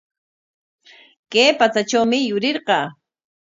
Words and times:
Kay 1.31 1.49
patsatrawmi 1.59 2.19
yurirqaa. 2.29 2.85